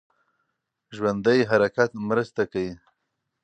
ژوندی 0.95 1.39
حرکت 1.49 1.89
مرسته 2.07 2.43
کوي. 2.51 2.71